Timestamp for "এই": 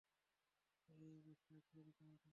0.89-1.15